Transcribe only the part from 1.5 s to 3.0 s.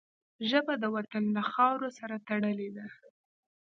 خاورو سره تړلې ده